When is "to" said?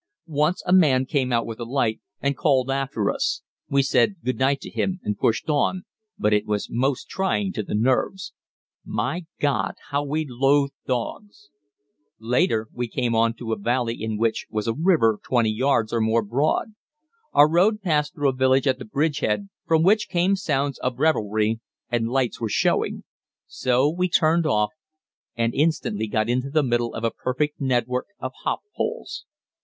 4.59-4.67, 7.53-7.61